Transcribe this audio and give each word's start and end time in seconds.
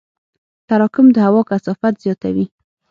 تراکم 0.67 1.05
د 1.15 1.17
هوا 1.27 1.41
کثافت 1.49 1.93
زیاتوي. 2.03 2.45